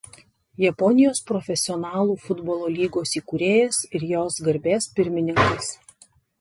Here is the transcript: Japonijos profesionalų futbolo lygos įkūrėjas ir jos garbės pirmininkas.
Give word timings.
Japonijos 0.61 1.21
profesionalų 1.31 2.15
futbolo 2.23 2.71
lygos 2.79 3.13
įkūrėjas 3.21 3.85
ir 4.01 4.09
jos 4.15 4.41
garbės 4.49 4.93
pirmininkas. 4.99 5.73